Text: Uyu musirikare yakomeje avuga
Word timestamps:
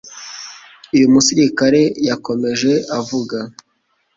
Uyu 0.95 1.05
musirikare 1.13 1.81
yakomeje 2.07 2.71
avuga 2.99 3.37